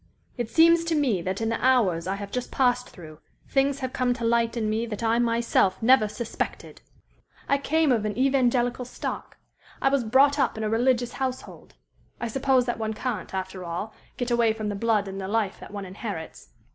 [0.35, 3.93] It seems to me that in the hours I have just passed through things have
[3.93, 6.81] come to light in me that I myself never suspected.
[7.47, 9.37] I came of an Evangelical stock
[9.79, 11.75] I was brought up in a religious household.
[12.19, 15.59] I suppose that one can't, after all, get away from the blood and the life
[15.59, 16.49] that one inherits.